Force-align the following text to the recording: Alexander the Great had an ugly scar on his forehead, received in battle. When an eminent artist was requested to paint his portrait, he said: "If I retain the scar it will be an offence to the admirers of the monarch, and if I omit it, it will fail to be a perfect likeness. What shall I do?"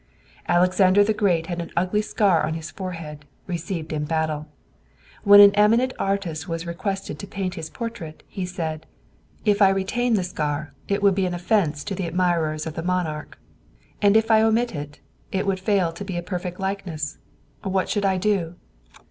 Alexander 0.47 1.03
the 1.03 1.13
Great 1.13 1.45
had 1.45 1.61
an 1.61 1.69
ugly 1.77 2.01
scar 2.01 2.41
on 2.43 2.55
his 2.55 2.71
forehead, 2.71 3.23
received 3.45 3.93
in 3.93 4.03
battle. 4.03 4.47
When 5.23 5.39
an 5.39 5.53
eminent 5.53 5.93
artist 5.99 6.47
was 6.49 6.65
requested 6.65 7.19
to 7.19 7.27
paint 7.27 7.53
his 7.53 7.69
portrait, 7.69 8.23
he 8.27 8.43
said: 8.47 8.87
"If 9.45 9.61
I 9.61 9.69
retain 9.69 10.15
the 10.15 10.23
scar 10.23 10.73
it 10.87 11.03
will 11.03 11.11
be 11.11 11.27
an 11.27 11.35
offence 11.35 11.83
to 11.83 11.93
the 11.93 12.07
admirers 12.07 12.65
of 12.65 12.73
the 12.73 12.81
monarch, 12.81 13.37
and 14.01 14.17
if 14.17 14.31
I 14.31 14.41
omit 14.41 14.73
it, 14.73 14.99
it 15.31 15.45
will 15.45 15.55
fail 15.57 15.93
to 15.93 16.03
be 16.03 16.17
a 16.17 16.23
perfect 16.23 16.59
likeness. 16.59 17.19
What 17.61 17.87
shall 17.87 18.07
I 18.07 18.17
do?" 18.17 18.55